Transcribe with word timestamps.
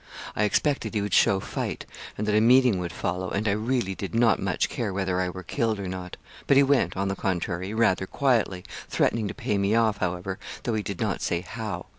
I 0.35 0.45
expected 0.45 0.95
he 0.95 1.01
would 1.03 1.13
show 1.13 1.39
fight, 1.39 1.85
and 2.17 2.25
that 2.27 2.33
a 2.35 2.41
meeting 2.41 2.79
would 2.79 2.91
follow; 2.91 3.29
and 3.29 3.47
I 3.47 3.51
really 3.51 3.93
did 3.93 4.15
not 4.15 4.41
much 4.41 4.67
care 4.67 4.91
whether 4.91 5.21
I 5.21 5.29
were 5.29 5.43
killed 5.43 5.79
or 5.79 5.87
not. 5.87 6.17
But 6.47 6.57
he 6.57 6.63
went, 6.63 6.97
on 6.97 7.07
the 7.07 7.15
contrary, 7.15 7.71
rather 7.75 8.07
quietly, 8.07 8.65
threatening 8.89 9.27
to 9.27 9.35
pay 9.35 9.59
me 9.59 9.75
off, 9.75 9.97
however, 9.97 10.39
though 10.63 10.73
he 10.73 10.81
did 10.81 10.99
not 11.01 11.21
say 11.21 11.41
how. 11.41 11.85